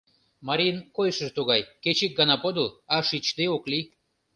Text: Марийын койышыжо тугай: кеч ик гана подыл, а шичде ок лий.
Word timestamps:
Марийын 0.47 0.77
койышыжо 0.95 1.31
тугай: 1.37 1.61
кеч 1.83 1.97
ик 2.05 2.11
гана 2.19 2.35
подыл, 2.43 2.67
а 2.93 2.95
шичде 3.07 3.45
ок 3.55 3.63
лий. 3.71 3.85